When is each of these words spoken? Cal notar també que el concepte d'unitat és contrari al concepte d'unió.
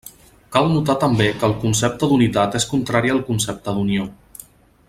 Cal 0.53 0.69
notar 0.75 0.95
també 1.03 1.27
que 1.43 1.49
el 1.49 1.53
concepte 1.65 2.09
d'unitat 2.13 2.59
és 2.63 2.67
contrari 2.73 3.15
al 3.17 3.25
concepte 3.31 3.77
d'unió. 3.79 4.09